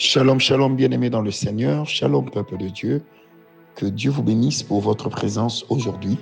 Shalom, 0.00 0.38
shalom, 0.38 0.76
bien-aimés 0.76 1.10
dans 1.10 1.22
le 1.22 1.32
Seigneur. 1.32 1.84
Shalom, 1.88 2.30
peuple 2.30 2.56
de 2.56 2.68
Dieu. 2.68 3.02
Que 3.74 3.84
Dieu 3.84 4.12
vous 4.12 4.22
bénisse 4.22 4.62
pour 4.62 4.80
votre 4.80 5.08
présence 5.08 5.66
aujourd'hui. 5.70 6.20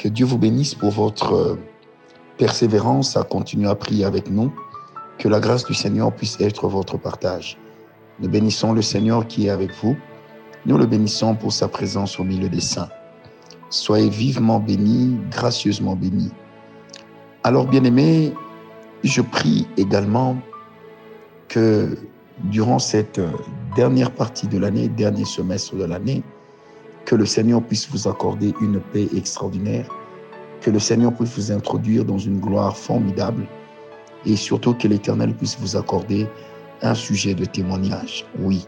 Que 0.00 0.08
Dieu 0.08 0.26
vous 0.26 0.36
bénisse 0.36 0.74
pour 0.74 0.90
votre 0.90 1.32
euh, 1.32 1.58
persévérance 2.38 3.16
à 3.16 3.22
continuer 3.22 3.68
à 3.68 3.76
prier 3.76 4.04
avec 4.04 4.28
nous. 4.28 4.52
Que 5.16 5.28
la 5.28 5.38
grâce 5.38 5.64
du 5.64 5.74
Seigneur 5.74 6.12
puisse 6.12 6.40
être 6.40 6.66
votre 6.66 6.98
partage. 6.98 7.56
Nous 8.18 8.28
bénissons 8.28 8.72
le 8.72 8.82
Seigneur 8.82 9.28
qui 9.28 9.46
est 9.46 9.50
avec 9.50 9.72
vous. 9.76 9.96
Nous 10.66 10.76
le 10.76 10.86
bénissons 10.86 11.36
pour 11.36 11.52
sa 11.52 11.68
présence 11.68 12.18
au 12.18 12.24
milieu 12.24 12.48
des 12.48 12.60
saints. 12.60 12.90
Soyez 13.70 14.10
vivement 14.10 14.58
bénis, 14.58 15.16
gracieusement 15.30 15.94
bénis. 15.94 16.32
Alors, 17.44 17.68
bien-aimés, 17.68 18.34
je 19.04 19.22
prie 19.22 19.68
également 19.76 20.36
que 21.46 21.96
durant 22.44 22.78
cette 22.78 23.18
euh, 23.18 23.30
dernière 23.76 24.10
partie 24.10 24.46
de 24.46 24.58
l'année, 24.58 24.88
dernier 24.88 25.24
semestre 25.24 25.76
de 25.76 25.84
l'année, 25.84 26.22
que 27.04 27.14
le 27.14 27.26
Seigneur 27.26 27.62
puisse 27.62 27.88
vous 27.90 28.08
accorder 28.08 28.54
une 28.60 28.80
paix 28.80 29.08
extraordinaire, 29.16 29.88
que 30.60 30.70
le 30.70 30.78
Seigneur 30.78 31.12
puisse 31.14 31.36
vous 31.36 31.52
introduire 31.52 32.04
dans 32.04 32.18
une 32.18 32.40
gloire 32.40 32.76
formidable 32.76 33.46
et 34.26 34.36
surtout 34.36 34.74
que 34.74 34.88
l'Éternel 34.88 35.34
puisse 35.34 35.58
vous 35.58 35.76
accorder 35.76 36.28
un 36.82 36.94
sujet 36.94 37.34
de 37.34 37.44
témoignage. 37.44 38.26
Oui, 38.38 38.66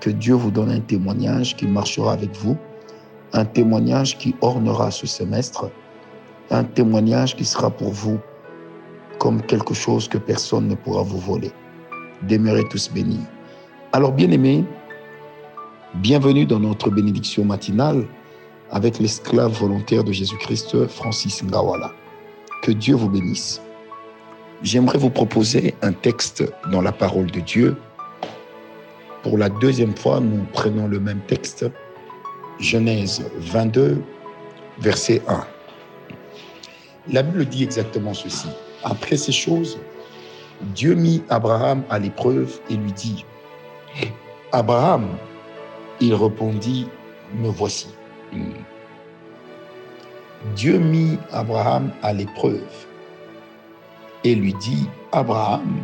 que 0.00 0.10
Dieu 0.10 0.34
vous 0.34 0.50
donne 0.50 0.70
un 0.70 0.80
témoignage 0.80 1.56
qui 1.56 1.66
marchera 1.66 2.12
avec 2.12 2.34
vous, 2.36 2.56
un 3.32 3.44
témoignage 3.44 4.18
qui 4.18 4.34
ornera 4.40 4.90
ce 4.90 5.06
semestre, 5.06 5.70
un 6.50 6.64
témoignage 6.64 7.36
qui 7.36 7.44
sera 7.44 7.70
pour 7.70 7.92
vous 7.92 8.18
comme 9.18 9.42
quelque 9.42 9.74
chose 9.74 10.08
que 10.08 10.18
personne 10.18 10.66
ne 10.66 10.74
pourra 10.74 11.02
vous 11.02 11.18
voler. 11.18 11.52
Demeurez 12.22 12.68
tous 12.68 12.90
bénis. 12.92 13.24
Alors, 13.92 14.12
bien-aimés, 14.12 14.64
bienvenue 15.94 16.44
dans 16.44 16.60
notre 16.60 16.90
bénédiction 16.90 17.46
matinale 17.46 18.04
avec 18.70 18.98
l'esclave 18.98 19.52
volontaire 19.52 20.04
de 20.04 20.12
Jésus-Christ, 20.12 20.86
Francis 20.86 21.42
Ngawala. 21.42 21.92
Que 22.62 22.72
Dieu 22.72 22.94
vous 22.94 23.08
bénisse. 23.08 23.62
J'aimerais 24.62 24.98
vous 24.98 25.08
proposer 25.08 25.74
un 25.80 25.92
texte 25.92 26.44
dans 26.70 26.82
la 26.82 26.92
parole 26.92 27.30
de 27.30 27.40
Dieu. 27.40 27.76
Pour 29.22 29.38
la 29.38 29.48
deuxième 29.48 29.96
fois, 29.96 30.20
nous 30.20 30.44
prenons 30.52 30.88
le 30.88 31.00
même 31.00 31.20
texte, 31.26 31.64
Genèse 32.58 33.24
22, 33.38 34.02
verset 34.78 35.22
1. 35.26 35.42
La 37.12 37.22
Bible 37.22 37.46
dit 37.46 37.64
exactement 37.64 38.12
ceci. 38.12 38.48
Après 38.84 39.16
ces 39.16 39.32
choses, 39.32 39.78
Dieu 40.60 40.94
mit 40.94 41.22
Abraham 41.30 41.82
à 41.88 41.98
l'épreuve 41.98 42.60
et 42.68 42.76
lui 42.76 42.92
dit, 42.92 43.24
Abraham, 44.52 45.06
il 46.00 46.14
répondit, 46.14 46.86
me 47.34 47.48
voici. 47.48 47.88
Dieu 50.54 50.78
mit 50.78 51.18
Abraham 51.32 51.90
à 52.02 52.12
l'épreuve 52.12 52.86
et 54.22 54.34
lui 54.34 54.52
dit, 54.54 54.86
Abraham, 55.12 55.82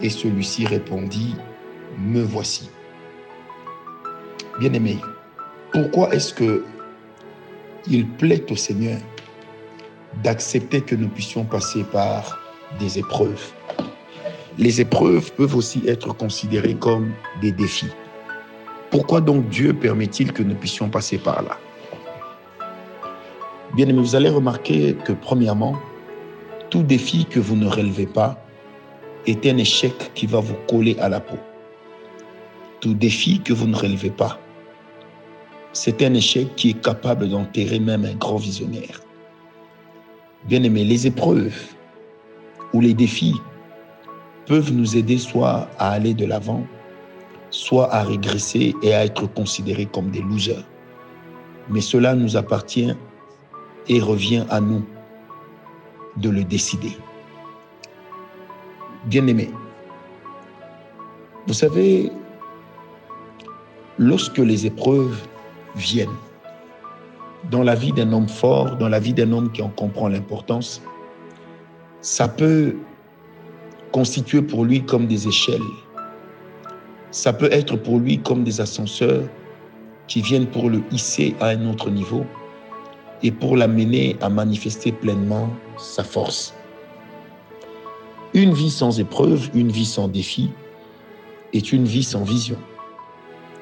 et 0.00 0.10
celui-ci 0.10 0.66
répondit, 0.66 1.34
me 1.98 2.22
voici. 2.22 2.70
Bien-aimé, 4.60 4.98
pourquoi 5.72 6.14
est-ce 6.14 6.32
que 6.32 6.64
il 7.88 8.08
plaît 8.08 8.44
au 8.50 8.56
Seigneur 8.56 8.98
d'accepter 10.22 10.82
que 10.82 10.94
nous 10.94 11.08
puissions 11.08 11.44
passer 11.44 11.82
par 11.82 12.38
des 12.78 12.98
épreuves? 12.98 13.52
Les 14.58 14.80
épreuves 14.80 15.32
peuvent 15.32 15.56
aussi 15.56 15.82
être 15.86 16.14
considérées 16.14 16.74
comme 16.74 17.12
des 17.40 17.52
défis. 17.52 17.90
Pourquoi 18.90 19.20
donc 19.20 19.48
Dieu 19.48 19.72
permet-il 19.72 20.32
que 20.32 20.42
nous 20.42 20.54
puissions 20.54 20.88
passer 20.88 21.18
par 21.18 21.42
là? 21.42 21.58
Bien 23.74 23.88
aimé, 23.88 24.00
vous 24.00 24.14
allez 24.14 24.28
remarquer 24.28 24.94
que 25.04 25.12
premièrement, 25.12 25.76
tout 26.68 26.82
défi 26.82 27.24
que 27.24 27.40
vous 27.40 27.56
ne 27.56 27.66
relevez 27.66 28.06
pas 28.06 28.38
est 29.26 29.46
un 29.46 29.56
échec 29.56 30.12
qui 30.14 30.26
va 30.26 30.40
vous 30.40 30.56
coller 30.68 30.96
à 30.98 31.08
la 31.08 31.20
peau. 31.20 31.38
Tout 32.80 32.92
défi 32.92 33.40
que 33.40 33.54
vous 33.54 33.66
ne 33.66 33.76
relevez 33.76 34.10
pas, 34.10 34.38
c'est 35.72 36.02
un 36.02 36.12
échec 36.12 36.54
qui 36.56 36.70
est 36.70 36.82
capable 36.82 37.30
d'enterrer 37.30 37.78
même 37.78 38.04
un 38.04 38.14
grand 38.14 38.36
visionnaire. 38.36 39.00
Bien 40.44 40.62
aimé, 40.64 40.84
les 40.84 41.06
épreuves 41.06 41.56
ou 42.74 42.80
les 42.80 42.92
défis 42.92 43.40
peuvent 44.46 44.72
nous 44.72 44.96
aider 44.96 45.18
soit 45.18 45.68
à 45.78 45.90
aller 45.90 46.14
de 46.14 46.26
l'avant, 46.26 46.66
soit 47.50 47.92
à 47.92 48.02
régresser 48.02 48.74
et 48.82 48.94
à 48.94 49.04
être 49.04 49.26
considérés 49.26 49.86
comme 49.86 50.10
des 50.10 50.22
losers. 50.22 50.64
Mais 51.68 51.80
cela 51.80 52.14
nous 52.14 52.36
appartient 52.36 52.92
et 53.88 54.00
revient 54.00 54.44
à 54.50 54.60
nous 54.60 54.84
de 56.16 56.28
le 56.28 56.44
décider. 56.44 56.92
Bien-aimés, 59.06 59.50
vous 61.46 61.54
savez, 61.54 62.10
lorsque 63.98 64.38
les 64.38 64.66
épreuves 64.66 65.16
viennent 65.74 66.08
dans 67.50 67.62
la 67.62 67.74
vie 67.74 67.92
d'un 67.92 68.12
homme 68.12 68.28
fort, 68.28 68.76
dans 68.76 68.88
la 68.88 69.00
vie 69.00 69.12
d'un 69.12 69.32
homme 69.32 69.50
qui 69.50 69.62
en 69.62 69.68
comprend 69.68 70.08
l'importance, 70.08 70.80
ça 72.00 72.28
peut 72.28 72.76
constitués 73.92 74.42
pour 74.42 74.64
lui 74.64 74.82
comme 74.84 75.06
des 75.06 75.28
échelles. 75.28 75.60
Ça 77.10 77.32
peut 77.32 77.52
être 77.52 77.76
pour 77.76 77.98
lui 77.98 78.18
comme 78.18 78.42
des 78.42 78.60
ascenseurs 78.60 79.24
qui 80.08 80.22
viennent 80.22 80.46
pour 80.46 80.70
le 80.70 80.82
hisser 80.90 81.36
à 81.40 81.48
un 81.48 81.66
autre 81.70 81.90
niveau 81.90 82.24
et 83.22 83.30
pour 83.30 83.56
l'amener 83.56 84.16
à 84.20 84.28
manifester 84.28 84.92
pleinement 84.92 85.48
sa 85.78 86.02
force. 86.02 86.54
Une 88.34 88.54
vie 88.54 88.70
sans 88.70 88.98
épreuve, 88.98 89.50
une 89.54 89.70
vie 89.70 89.84
sans 89.84 90.08
défi, 90.08 90.50
est 91.52 91.72
une 91.72 91.84
vie 91.84 92.02
sans 92.02 92.24
vision. 92.24 92.56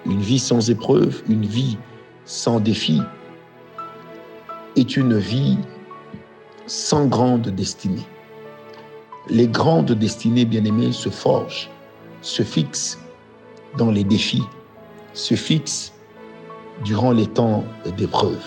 Une 0.06 0.20
vie 0.20 0.38
sans 0.38 0.70
épreuve, 0.70 1.22
une 1.28 1.44
vie 1.44 1.76
sans 2.24 2.60
défi, 2.60 3.02
est 4.76 4.96
une 4.96 5.18
vie 5.18 5.58
sans 6.66 7.06
grande 7.06 7.48
destinée 7.48 8.06
les 9.30 9.46
grandes 9.46 9.92
destinées 9.92 10.44
bien-aimées 10.44 10.92
se 10.92 11.08
forgent, 11.08 11.70
se 12.20 12.42
fixent 12.42 12.98
dans 13.78 13.90
les 13.90 14.02
défis, 14.02 14.42
se 15.14 15.34
fixent 15.34 15.92
durant 16.84 17.12
les 17.12 17.26
temps 17.26 17.64
d'épreuve. 17.96 18.42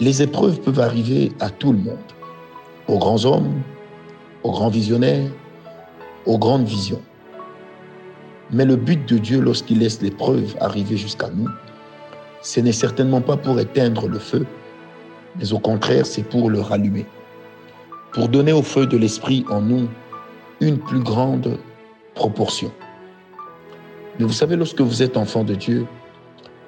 Les 0.00 0.20
épreuves 0.20 0.60
peuvent 0.60 0.80
arriver 0.80 1.30
à 1.38 1.48
tout 1.48 1.72
le 1.72 1.78
monde, 1.78 1.96
aux 2.88 2.98
grands 2.98 3.24
hommes, 3.24 3.62
aux 4.42 4.50
grands 4.50 4.68
visionnaires, 4.68 5.30
aux 6.26 6.38
grandes 6.38 6.66
visions. 6.66 7.02
Mais 8.50 8.64
le 8.64 8.74
but 8.74 9.08
de 9.08 9.18
Dieu 9.18 9.40
lorsqu'il 9.40 9.78
laisse 9.78 10.02
l'épreuve 10.02 10.56
arriver 10.60 10.96
jusqu'à 10.96 11.30
nous, 11.30 11.48
ce 12.42 12.58
n'est 12.58 12.72
certainement 12.72 13.20
pas 13.20 13.36
pour 13.36 13.60
éteindre 13.60 14.08
le 14.08 14.18
feu, 14.18 14.44
mais 15.38 15.52
au 15.52 15.60
contraire, 15.60 16.04
c'est 16.04 16.24
pour 16.24 16.50
le 16.50 16.60
rallumer 16.60 17.06
pour 18.12 18.28
donner 18.28 18.52
au 18.52 18.62
feu 18.62 18.86
de 18.86 18.96
l'Esprit 18.96 19.44
en 19.48 19.60
nous 19.60 19.88
une 20.60 20.78
plus 20.78 21.00
grande 21.00 21.58
proportion. 22.14 22.70
Mais 24.18 24.24
vous 24.24 24.32
savez, 24.32 24.56
lorsque 24.56 24.80
vous 24.80 25.02
êtes 25.02 25.16
enfant 25.16 25.44
de 25.44 25.54
Dieu, 25.54 25.86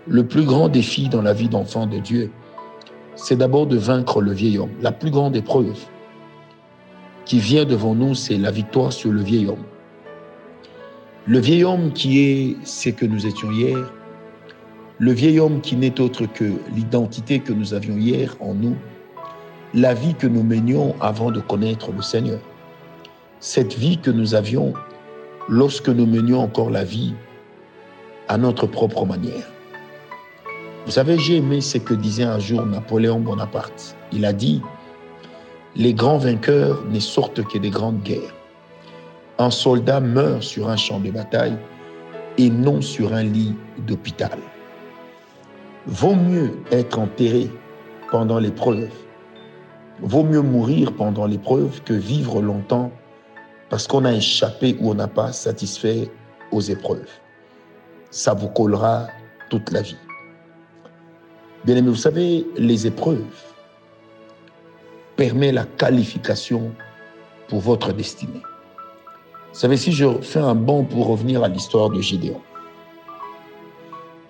le 0.07 0.27
plus 0.27 0.45
grand 0.45 0.69
défi 0.69 1.09
dans 1.09 1.23
la 1.23 1.33
vie 1.33 1.49
d'enfant 1.49 1.87
de 1.87 1.99
Dieu, 1.99 2.31
c'est 3.15 3.37
d'abord 3.37 3.67
de 3.67 3.77
vaincre 3.77 4.21
le 4.21 4.33
vieil 4.33 4.59
homme. 4.59 4.73
La 4.81 4.93
plus 4.93 5.11
grande 5.11 5.37
épreuve 5.37 5.79
qui 7.25 7.39
vient 7.39 7.65
devant 7.65 7.95
nous, 7.95 8.15
c'est 8.15 8.37
la 8.37 8.51
victoire 8.51 8.93
sur 8.93 9.13
le 9.13 9.23
vieil 9.23 9.47
homme. 9.47 9.65
Le 11.27 11.39
vieil 11.39 11.65
homme 11.65 11.93
qui 11.93 12.21
est 12.21 12.57
ce 12.65 12.91
que 12.91 13.07
nous 13.07 13.27
étions 13.27 13.51
hier, 13.51 13.93
le 14.99 15.13
vieil 15.13 15.41
homme 15.41 15.61
qui 15.61 15.77
n'est 15.77 16.01
autre 16.01 16.27
que 16.27 16.53
l'identité 16.75 17.41
que 17.41 17.53
nous 17.53 17.73
avions 17.73 17.97
hier 17.97 18.37
en 18.41 18.55
nous, 18.55 18.77
la 19.75 19.93
vie 19.93 20.15
que 20.15 20.29
nous 20.29 20.45
menions 20.45 20.95
avant 21.01 21.33
de 21.33 21.41
connaître 21.41 21.91
le 21.91 22.01
Seigneur. 22.01 22.39
Cette 23.41 23.75
vie 23.75 23.99
que 23.99 24.11
nous 24.11 24.37
avions 24.37 24.73
lorsque 25.49 25.89
nous 25.89 26.07
menions 26.07 26.41
encore 26.41 26.71
la 26.71 26.85
vie 26.85 27.13
à 28.29 28.39
notre 28.39 28.67
propre 28.69 29.05
manière. 29.05 29.51
Vous 30.87 30.93
savez, 30.93 31.19
j'ai 31.19 31.39
aimé 31.39 31.61
ce 31.61 31.79
que 31.79 31.93
disait 31.93 32.25
un 32.25 32.39
jour 32.39 32.65
Napoléon 32.65 33.19
Bonaparte. 33.19 33.97
Il 34.13 34.25
a 34.25 34.33
dit, 34.33 34.63
les 35.75 35.93
grands 35.93 36.19
vainqueurs 36.19 36.85
ne 36.89 37.01
sortent 37.01 37.43
que 37.43 37.59
des 37.59 37.71
grandes 37.71 38.03
guerres. 38.03 38.35
Un 39.39 39.51
soldat 39.51 39.99
meurt 39.99 40.43
sur 40.43 40.69
un 40.69 40.77
champ 40.77 41.01
de 41.01 41.11
bataille 41.11 41.57
et 42.39 42.49
non 42.49 42.81
sur 42.81 43.13
un 43.13 43.25
lit 43.25 43.55
d'hôpital. 43.79 44.39
Vaut 45.87 46.15
mieux 46.15 46.53
être 46.71 46.99
enterré 46.99 47.51
pendant 48.11 48.39
l'épreuve 48.39 48.89
Vaut 50.01 50.25
mieux 50.25 50.43
mourir 50.43 50.93
pendant 50.93 51.27
l'épreuve 51.27 51.83
que 51.83 51.95
vivre 51.95 52.43
longtemps 52.43 52.91
parce 53.71 53.87
qu'on 53.87 54.05
a 54.05 54.13
échappé 54.13 54.77
ou 54.81 54.91
on 54.91 54.95
n'a 54.95 55.09
pas 55.09 55.33
satisfait 55.33 56.11
aux 56.53 56.61
épreuves. 56.61 57.09
Ça 58.11 58.35
vous 58.35 58.49
collera 58.49 59.09
toute 59.51 59.71
la 59.71 59.83
vie. 59.83 59.97
Bien 61.65 61.77
aimé, 61.77 61.89
vous 61.89 61.97
savez, 61.97 62.47
les 62.57 62.87
épreuves 62.87 63.25
permettent 65.17 65.55
la 65.55 65.65
qualification 65.65 66.73
pour 67.49 67.61
votre 67.61 67.93
destinée. 67.93 68.43
Vous 69.53 69.61
savez, 69.61 69.77
si 69.77 69.93
je 69.93 70.21
fais 70.21 70.41
un 70.41 70.55
bond 70.55 70.85
pour 70.85 71.07
revenir 71.07 71.43
à 71.45 71.49
l'histoire 71.49 71.89
de 71.91 72.01
Gédéon, 72.01 72.41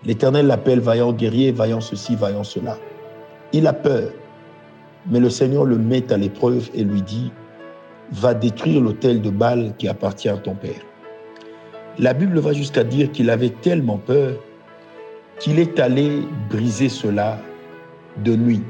l'Éternel 0.05 0.47
l'appelle 0.47 0.81
vaillant 0.81 1.13
guerrier, 1.13 1.51
vaillant 1.51 1.81
ceci, 1.81 2.15
vaillant 2.15 2.45
cela. 2.45 2.79
Il 3.53 3.67
a 3.67 3.73
peur, 3.73 4.11
mais 5.07 5.21
le 5.21 5.31
Seigneur 5.31 5.65
le 5.65 5.79
met 5.79 6.13
à 6.13 6.17
l'épreuve 6.17 6.71
et 6.75 6.85
lui 6.85 7.03
dit, 7.03 7.31
va 8.13 8.35
détruire 8.35 8.81
l'autel 8.81 9.21
de 9.23 9.31
Baal 9.31 9.75
qui 9.79 9.89
appartient 9.89 10.29
à 10.29 10.37
ton 10.37 10.55
père. 10.55 10.81
La 11.99 12.13
Bible 12.13 12.39
va 12.39 12.53
jusqu'à 12.53 12.85
dire 12.85 13.11
qu'il 13.13 13.31
avait 13.31 13.51
tellement 13.51 13.99
peur 13.99 14.37
qu'il 15.39 15.59
est 15.59 15.79
allé 15.79 16.23
briser 16.51 16.89
cela 16.89 17.39
de 18.25 18.37
nuit, 18.37 18.63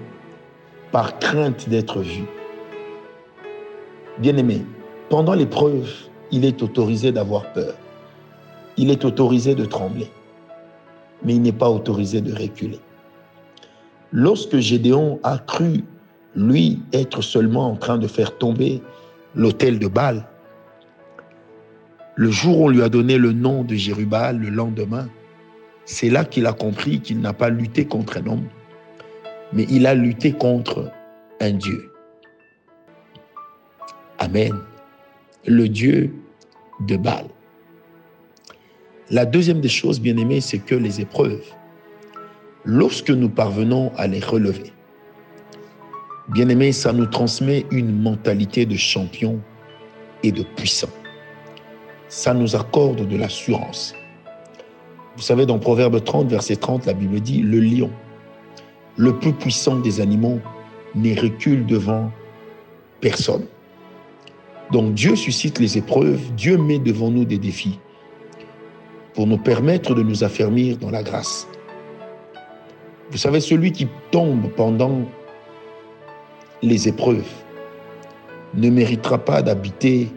par 0.93 1.19
crainte 1.19 1.69
d'être 1.69 2.01
vu. 2.01 2.25
Bien-aimé, 4.19 4.65
pendant 5.09 5.35
l'épreuve, 5.35 5.91
il 6.31 6.45
est 6.45 6.63
autorisé 6.63 7.13
d'avoir 7.13 7.53
peur. 7.53 7.75
Il 8.77 8.91
est 8.91 9.05
autorisé 9.05 9.55
de 9.55 9.65
trembler. 9.65 10.11
Mais 11.23 11.35
il 11.35 11.43
n'est 11.43 11.53
pas 11.53 11.71
autorisé 11.71 12.21
de 12.21 12.33
reculer. 12.33 12.81
Lorsque 14.13 14.59
Gédéon 14.59 15.19
a 15.23 15.39
cru, 15.39 15.85
lui, 16.37 16.81
être 16.93 17.23
seulement 17.23 17.71
en 17.71 17.77
train 17.77 17.99
de 17.99 18.07
faire 18.07 18.37
tomber 18.37 18.83
l'autel 19.35 19.79
de 19.79 19.87
Baal, 19.87 20.27
le 22.17 22.31
jour 22.31 22.61
où 22.61 22.65
on 22.67 22.69
lui 22.69 22.83
a 22.83 22.89
donné 22.89 23.19
le 23.19 23.33
nom 23.33 23.65
de 23.65 23.75
Jérubal, 23.75 24.39
le 24.39 24.51
lendemain, 24.51 25.09
c'est 25.85 26.11
là 26.11 26.25
qu'il 26.25 26.47
a 26.47 26.53
compris 26.53 27.01
qu'il 27.01 27.21
n'a 27.21 27.33
pas 27.33 27.49
lutté 27.49 27.87
contre 27.87 28.19
un 28.19 28.27
homme, 28.27 28.49
mais 29.53 29.67
il 29.69 29.87
a 29.87 29.95
lutté 29.95 30.33
contre 30.33 30.91
un 31.41 31.53
Dieu. 31.53 31.91
Amen. 34.19 34.55
Le 35.47 35.69
Dieu 35.69 36.15
de 36.87 36.97
Baal. 36.97 37.27
La 39.11 39.27
deuxième 39.27 39.61
des 39.61 39.69
choses, 39.69 40.01
bien 40.01 40.17
aimées, 40.17 40.41
c'est 40.41 40.59
que 40.59 40.75
les 40.75 41.01
épreuves, 41.01 41.45
lorsque 42.65 43.11
nous 43.11 43.29
parvenons 43.29 43.93
à 43.97 44.07
les 44.07 44.21
relever, 44.21 44.73
bien 46.29 46.49
aimé, 46.49 46.73
ça 46.73 46.93
nous 46.93 47.07
transmet 47.07 47.67
une 47.71 48.01
mentalité 48.01 48.67
de 48.67 48.77
champion 48.77 49.41
et 50.23 50.33
de 50.33 50.43
puissant. 50.43 50.89
Ça 52.09 52.35
nous 52.35 52.57
accorde 52.57 53.07
de 53.07 53.17
l'assurance. 53.17 53.95
Vous 55.17 55.23
savez, 55.23 55.47
dans 55.47 55.59
Proverbe 55.59 56.03
30, 56.03 56.29
verset 56.29 56.57
30, 56.57 56.87
la 56.87 56.93
Bible 56.93 57.21
dit, 57.21 57.41
le 57.41 57.61
lion, 57.61 57.91
le 58.97 59.17
plus 59.19 59.33
puissant 59.33 59.79
des 59.79 60.01
animaux, 60.01 60.41
ne 60.95 61.21
recule 61.21 61.67
devant 61.67 62.11
personne. 63.01 63.47
Donc 64.73 64.95
Dieu 64.95 65.15
suscite 65.17 65.59
les 65.59 65.77
épreuves, 65.77 66.33
Dieu 66.35 66.57
met 66.57 66.79
devant 66.79 67.11
nous 67.11 67.25
des 67.25 67.39
défis 67.39 67.79
pour 69.15 69.27
nous 69.27 69.39
permettre 69.39 69.95
de 69.95 70.03
nous 70.03 70.25
affermir 70.25 70.77
dans 70.79 70.91
la 70.91 71.03
grâce. 71.03 71.47
Vous 73.11 73.19
savez, 73.19 73.41
celui 73.41 73.71
qui 73.71 73.87
tombe 74.11 74.49
pendant 74.57 75.03
les 76.65 76.89
épreuves 76.89 77.29
ne 78.55 78.71
méritera 78.71 79.19
pas 79.19 79.43
d'habiter 79.43 80.09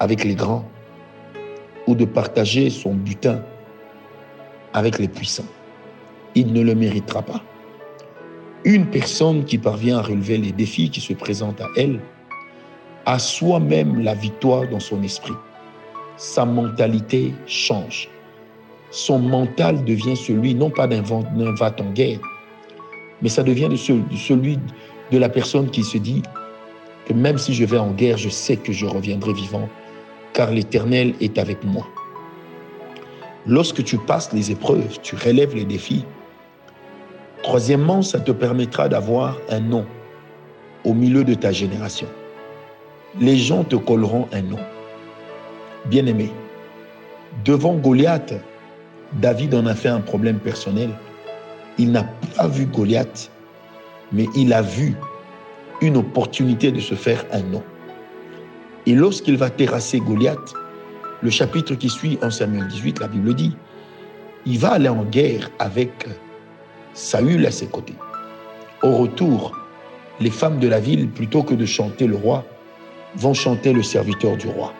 avec 0.00 0.24
les 0.24 0.34
grands 0.34 0.68
ou 1.86 1.94
de 1.94 2.04
partager 2.04 2.68
son 2.68 2.94
butin 2.94 3.42
avec 4.72 4.98
les 4.98 5.06
puissants. 5.06 5.46
Il 6.34 6.52
ne 6.52 6.62
le 6.62 6.74
méritera 6.74 7.22
pas. 7.22 7.42
Une 8.64 8.86
personne 8.86 9.44
qui 9.44 9.56
parvient 9.56 9.98
à 9.98 10.02
relever 10.02 10.36
les 10.38 10.50
défis 10.50 10.90
qui 10.90 11.00
se 11.00 11.12
présentent 11.12 11.60
à 11.60 11.68
elle 11.76 12.00
a 13.06 13.20
soi-même 13.20 14.02
la 14.02 14.14
victoire 14.14 14.68
dans 14.68 14.80
son 14.80 15.00
esprit. 15.02 15.34
Sa 16.16 16.44
mentalité 16.44 17.34
change. 17.46 18.08
Son 18.90 19.20
mental 19.20 19.84
devient 19.84 20.16
celui 20.16 20.54
non 20.54 20.70
pas 20.70 20.88
d'un 20.88 21.02
va 21.02 21.74
en 21.78 21.92
guerre, 21.92 22.20
mais 23.20 23.28
ça 23.28 23.42
devient 23.44 23.68
de 23.68 23.76
celui 23.76 24.58
de 25.12 25.18
la 25.18 25.28
personne 25.28 25.70
qui 25.70 25.84
se 25.84 25.98
dit 25.98 26.22
que 27.06 27.12
même 27.12 27.36
si 27.36 27.52
je 27.52 27.64
vais 27.64 27.78
en 27.78 27.90
guerre, 27.90 28.16
je 28.16 28.30
sais 28.30 28.56
que 28.56 28.72
je 28.72 28.86
reviendrai 28.86 29.34
vivant, 29.34 29.68
car 30.32 30.50
l'Éternel 30.50 31.14
est 31.20 31.38
avec 31.38 31.62
moi. 31.64 31.86
Lorsque 33.46 33.84
tu 33.84 33.98
passes 33.98 34.32
les 34.32 34.50
épreuves, 34.50 34.98
tu 35.02 35.14
relèves 35.14 35.54
les 35.54 35.66
défis. 35.66 36.04
Troisièmement, 37.42 38.00
ça 38.00 38.20
te 38.20 38.32
permettra 38.32 38.88
d'avoir 38.88 39.36
un 39.50 39.60
nom 39.60 39.84
au 40.84 40.94
milieu 40.94 41.24
de 41.24 41.34
ta 41.34 41.52
génération. 41.52 42.06
Les 43.20 43.36
gens 43.36 43.64
te 43.64 43.76
colleront 43.76 44.28
un 44.32 44.42
nom. 44.42 44.60
Bien-aimé, 45.86 46.30
devant 47.44 47.74
Goliath, 47.74 48.32
David 49.20 49.54
en 49.54 49.66
a 49.66 49.74
fait 49.74 49.88
un 49.88 50.00
problème 50.00 50.38
personnel. 50.38 50.90
Il 51.78 51.90
n'a 51.92 52.04
pas 52.36 52.46
vu 52.46 52.64
Goliath, 52.64 53.30
mais 54.12 54.26
il 54.34 54.52
a 54.52 54.62
vu 54.62 54.94
une 55.80 55.96
opportunité 55.96 56.70
de 56.70 56.80
se 56.80 56.94
faire 56.94 57.24
un 57.32 57.42
nom. 57.42 57.62
Et 58.86 58.94
lorsqu'il 58.94 59.36
va 59.36 59.50
terrasser 59.50 60.00
Goliath, 60.00 60.54
le 61.22 61.30
chapitre 61.30 61.74
qui 61.74 61.88
suit 61.88 62.18
en 62.22 62.30
Samuel 62.30 62.68
18, 62.68 63.00
la 63.00 63.08
Bible 63.08 63.34
dit, 63.34 63.56
il 64.44 64.58
va 64.58 64.72
aller 64.72 64.88
en 64.88 65.04
guerre 65.04 65.50
avec 65.58 66.08
Saül 66.94 67.46
à 67.46 67.50
ses 67.50 67.66
côtés. 67.66 67.94
Au 68.82 68.96
retour, 68.96 69.56
les 70.20 70.30
femmes 70.30 70.58
de 70.58 70.68
la 70.68 70.80
ville, 70.80 71.08
plutôt 71.08 71.42
que 71.42 71.54
de 71.54 71.64
chanter 71.64 72.06
le 72.06 72.16
roi, 72.16 72.44
vont 73.14 73.34
chanter 73.34 73.72
le 73.72 73.82
serviteur 73.82 74.36
du 74.36 74.48
roi. 74.48 74.72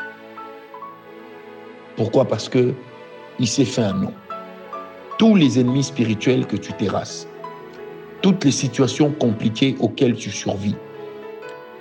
Pourquoi? 1.97 2.25
Parce 2.25 2.49
que 2.49 2.75
il 3.39 3.47
s'est 3.47 3.65
fait 3.65 3.83
un 3.83 3.95
nom. 3.95 4.13
Tous 5.19 5.37
les 5.37 5.61
ennemis 5.61 5.85
spirituels 5.85 6.47
que 6.47 6.57
tu 6.57 6.73
terrasses, 6.73 7.29
toutes 8.23 8.45
les 8.45 8.51
situations 8.51 9.11
compliquées 9.11 9.77
auxquelles 9.81 10.15
tu 10.15 10.31
survis, 10.31 10.77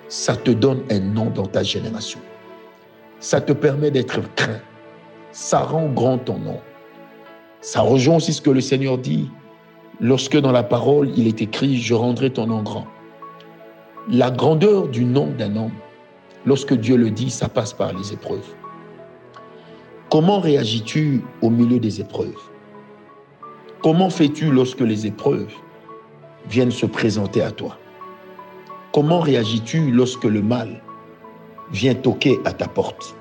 ça 0.09 0.35
te 0.35 0.51
donne 0.51 0.83
un 0.89 0.99
nom 0.99 1.29
dans 1.29 1.45
ta 1.45 1.63
génération 1.63 2.19
ça 3.21 3.39
te 3.39 3.53
permet 3.53 3.91
d'être 3.91 4.19
craint. 4.35 4.59
Ça 5.31 5.59
rend 5.59 5.87
grand 5.87 6.17
ton 6.17 6.37
nom. 6.39 6.59
Ça 7.61 7.81
rejoint 7.81 8.17
aussi 8.17 8.33
ce 8.33 8.41
que 8.41 8.49
le 8.49 8.59
Seigneur 8.59 8.97
dit 8.97 9.29
lorsque 10.01 10.35
dans 10.35 10.51
la 10.51 10.63
parole 10.63 11.11
il 11.15 11.27
est 11.27 11.41
écrit 11.41 11.77
Je 11.77 11.93
rendrai 11.93 12.31
ton 12.31 12.47
nom 12.47 12.63
grand. 12.63 12.87
La 14.09 14.31
grandeur 14.31 14.87
du 14.87 15.05
nom 15.05 15.27
d'un 15.27 15.55
homme, 15.55 15.71
lorsque 16.45 16.73
Dieu 16.73 16.97
le 16.97 17.11
dit, 17.11 17.29
ça 17.29 17.47
passe 17.47 17.71
par 17.71 17.93
les 17.93 18.11
épreuves. 18.11 18.55
Comment 20.09 20.39
réagis-tu 20.39 21.21
au 21.43 21.51
milieu 21.51 21.79
des 21.79 22.01
épreuves? 22.01 22.35
Comment 23.83 24.09
fais-tu 24.09 24.51
lorsque 24.51 24.81
les 24.81 25.05
épreuves 25.05 25.53
viennent 26.49 26.71
se 26.71 26.85
présenter 26.85 27.41
à 27.41 27.51
toi. 27.51 27.77
Comment 28.93 29.19
réagis-tu 29.19 29.91
lorsque 29.91 30.25
le 30.25 30.41
mal 30.41 30.81
vient 31.71 31.95
toquer 31.95 32.39
à 32.45 32.51
ta 32.51 32.67
porte? 32.67 33.15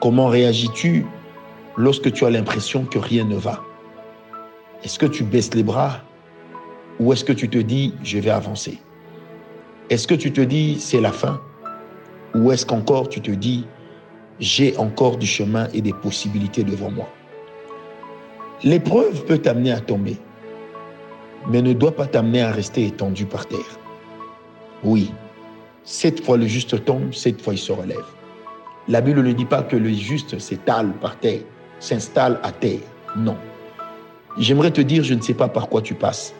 Comment 0.00 0.28
réagis-tu 0.28 1.04
lorsque 1.76 2.12
tu 2.12 2.24
as 2.24 2.30
l'impression 2.30 2.84
que 2.84 2.98
rien 2.98 3.24
ne 3.24 3.36
va? 3.36 3.62
Est-ce 4.82 4.98
que 4.98 5.06
tu 5.06 5.24
baisses 5.24 5.54
les 5.54 5.62
bras 5.62 6.02
ou 6.98 7.12
est-ce 7.12 7.24
que 7.24 7.32
tu 7.32 7.48
te 7.48 7.58
dis 7.58 7.94
je 8.02 8.18
vais 8.18 8.30
avancer? 8.30 8.78
Est-ce 9.90 10.06
que 10.06 10.14
tu 10.14 10.32
te 10.32 10.40
dis 10.40 10.78
c'est 10.78 11.00
la 11.00 11.12
fin? 11.12 11.40
Ou 12.34 12.52
est-ce 12.52 12.64
qu'encore 12.64 13.08
tu 13.08 13.20
te 13.20 13.30
dis 13.30 13.66
j'ai 14.38 14.76
encore 14.78 15.16
du 15.16 15.26
chemin 15.26 15.68
et 15.74 15.82
des 15.82 15.92
possibilités 15.92 16.62
devant 16.62 16.90
moi? 16.90 17.08
L'épreuve 18.62 19.24
peut 19.24 19.38
t'amener 19.38 19.72
à 19.72 19.80
tomber, 19.80 20.18
mais 21.48 21.62
ne 21.62 21.72
doit 21.72 21.94
pas 21.94 22.06
t'amener 22.06 22.42
à 22.42 22.52
rester 22.52 22.86
étendu 22.86 23.26
par 23.26 23.46
terre. 23.46 23.78
Oui, 24.84 25.12
cette 25.84 26.24
fois 26.24 26.36
le 26.36 26.46
juste 26.46 26.84
tombe, 26.84 27.12
cette 27.12 27.40
fois 27.40 27.54
il 27.54 27.58
se 27.58 27.72
relève. 27.72 28.04
La 28.88 29.00
Bible 29.00 29.22
ne 29.22 29.32
dit 29.32 29.44
pas 29.44 29.62
que 29.62 29.76
le 29.76 29.92
juste 29.92 30.38
s'étale 30.38 30.92
par 31.00 31.18
terre, 31.18 31.40
s'installe 31.78 32.40
à 32.42 32.52
terre. 32.52 32.80
Non. 33.16 33.36
J'aimerais 34.38 34.70
te 34.70 34.80
dire, 34.80 35.02
je 35.02 35.14
ne 35.14 35.20
sais 35.20 35.34
pas 35.34 35.48
par 35.48 35.68
quoi 35.68 35.82
tu 35.82 35.94
passes, 35.94 36.34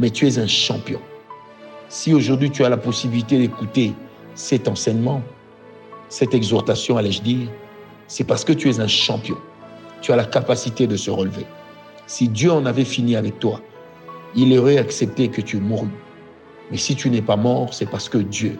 mais 0.00 0.10
tu 0.10 0.26
es 0.26 0.38
un 0.38 0.46
champion. 0.46 1.00
Si 1.88 2.14
aujourd'hui 2.14 2.50
tu 2.50 2.64
as 2.64 2.68
la 2.68 2.76
possibilité 2.76 3.38
d'écouter 3.38 3.94
cet 4.34 4.68
enseignement, 4.68 5.22
cette 6.08 6.34
exhortation, 6.34 6.96
allais-je 6.96 7.22
dire, 7.22 7.48
c'est 8.06 8.24
parce 8.24 8.44
que 8.44 8.52
tu 8.52 8.70
es 8.70 8.80
un 8.80 8.88
champion. 8.88 9.36
Tu 10.00 10.12
as 10.12 10.16
la 10.16 10.24
capacité 10.24 10.86
de 10.86 10.96
se 10.96 11.10
relever. 11.10 11.44
Si 12.06 12.28
Dieu 12.28 12.52
en 12.52 12.64
avait 12.64 12.84
fini 12.84 13.16
avec 13.16 13.38
toi, 13.38 13.60
il 14.34 14.56
aurait 14.58 14.78
accepté 14.78 15.28
que 15.28 15.40
tu 15.40 15.58
mourus. 15.58 15.88
Mais 16.70 16.76
si 16.76 16.94
tu 16.94 17.10
n'es 17.10 17.22
pas 17.22 17.36
mort, 17.36 17.72
c'est 17.72 17.88
parce 17.88 18.08
que 18.08 18.18
Dieu 18.18 18.58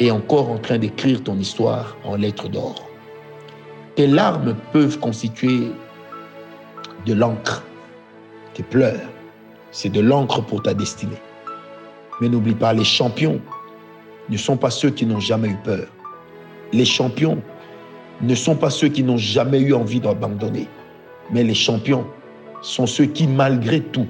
est 0.00 0.10
encore 0.10 0.50
en 0.50 0.58
train 0.58 0.78
d'écrire 0.78 1.22
ton 1.22 1.38
histoire 1.38 1.96
en 2.04 2.16
lettres 2.16 2.48
d'or. 2.48 2.86
Tes 3.96 4.06
larmes 4.06 4.54
peuvent 4.72 4.98
constituer 4.98 5.72
de 7.06 7.14
l'encre. 7.14 7.64
Tes 8.54 8.62
pleurs, 8.62 9.00
c'est 9.72 9.88
de 9.88 10.00
l'encre 10.00 10.42
pour 10.42 10.62
ta 10.62 10.74
destinée. 10.74 11.20
Mais 12.20 12.28
n'oublie 12.28 12.54
pas, 12.54 12.72
les 12.72 12.84
champions 12.84 13.40
ne 14.28 14.36
sont 14.36 14.56
pas 14.56 14.70
ceux 14.70 14.90
qui 14.90 15.06
n'ont 15.06 15.20
jamais 15.20 15.48
eu 15.48 15.56
peur. 15.64 15.86
Les 16.72 16.84
champions 16.84 17.38
ne 18.20 18.34
sont 18.34 18.56
pas 18.56 18.70
ceux 18.70 18.88
qui 18.88 19.02
n'ont 19.02 19.16
jamais 19.16 19.60
eu 19.60 19.72
envie 19.72 20.00
d'abandonner. 20.00 20.68
Mais 21.30 21.42
les 21.42 21.54
champions 21.54 22.06
sont 22.60 22.86
ceux 22.86 23.06
qui, 23.06 23.26
malgré 23.26 23.80
tout, 23.80 24.06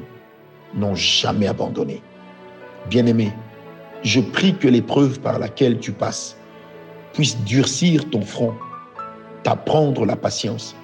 n'ont 0.74 0.94
jamais 0.94 1.46
abandonné. 1.46 2.02
Bien-aimé, 2.88 3.32
je 4.02 4.20
prie 4.20 4.56
que 4.56 4.68
l'épreuve 4.68 5.20
par 5.20 5.38
laquelle 5.38 5.78
tu 5.78 5.92
passes 5.92 6.36
puisse 7.12 7.38
durcir 7.44 8.08
ton 8.10 8.22
front, 8.22 8.54
t'apprendre 9.42 10.06
la 10.06 10.16
patience 10.16 10.76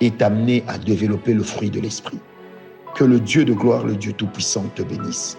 et 0.00 0.10
t'amener 0.10 0.64
à 0.68 0.78
développer 0.78 1.32
le 1.32 1.42
fruit 1.42 1.70
de 1.70 1.80
l'Esprit. 1.80 2.18
Que 2.94 3.04
le 3.04 3.18
Dieu 3.18 3.44
de 3.44 3.52
gloire, 3.52 3.84
le 3.84 3.96
Dieu 3.96 4.12
Tout-Puissant 4.12 4.66
te 4.74 4.82
bénisse. 4.82 5.38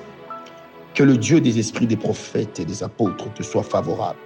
Que 0.94 1.04
le 1.04 1.18
Dieu 1.18 1.42
des 1.42 1.60
esprits 1.60 1.88
des 1.88 1.98
prophètes 1.98 2.60
et 2.60 2.66
des 2.66 2.84
apôtres 2.84 3.32
te 3.34 3.44
soit 3.44 3.64
favorable. 3.64 4.20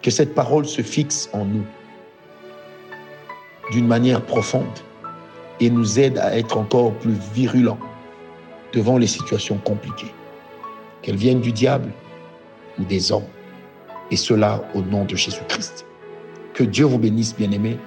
Que 0.00 0.10
cette 0.10 0.34
parole 0.34 0.66
se 0.66 0.82
fixe 0.82 1.28
en 1.32 1.44
nous 1.44 1.64
d'une 3.70 3.86
manière 3.86 4.22
profonde 4.22 4.78
et 5.60 5.70
nous 5.70 5.98
aide 5.98 6.18
à 6.18 6.36
être 6.36 6.56
encore 6.56 6.92
plus 6.94 7.16
virulents 7.34 7.78
devant 8.72 8.98
les 8.98 9.06
situations 9.06 9.58
compliquées, 9.58 10.12
qu'elles 11.02 11.16
viennent 11.16 11.40
du 11.40 11.52
diable 11.52 11.90
ou 12.78 12.84
des 12.84 13.12
hommes, 13.12 13.28
et 14.10 14.16
cela 14.16 14.62
au 14.74 14.82
nom 14.82 15.04
de 15.04 15.16
Jésus-Christ. 15.16 15.86
Que 16.54 16.64
Dieu 16.64 16.84
vous 16.84 16.98
bénisse, 16.98 17.34
bien-aimés, 17.34 17.78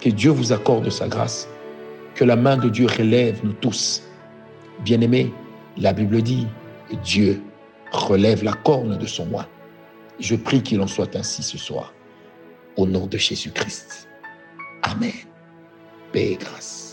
que 0.00 0.08
Dieu 0.08 0.30
vous 0.30 0.52
accorde 0.52 0.88
sa 0.90 1.08
grâce, 1.08 1.48
que 2.14 2.24
la 2.24 2.36
main 2.36 2.56
de 2.56 2.68
Dieu 2.68 2.86
relève 2.86 3.40
nous 3.44 3.52
tous. 3.52 4.02
Bien-aimés, 4.84 5.32
la 5.76 5.92
Bible 5.92 6.22
dit, 6.22 6.46
Dieu 7.02 7.42
relève 7.92 8.44
la 8.44 8.52
corne 8.52 8.96
de 8.96 9.06
son 9.06 9.24
roi. 9.24 9.46
Je 10.20 10.36
prie 10.36 10.62
qu'il 10.62 10.80
en 10.80 10.86
soit 10.86 11.16
ainsi 11.16 11.42
ce 11.42 11.58
soir, 11.58 11.92
au 12.76 12.86
nom 12.86 13.06
de 13.06 13.18
Jésus-Christ. 13.18 14.08
Amen. 14.82 15.12
Paix 16.12 16.32
et 16.32 16.36
grâce. 16.36 16.83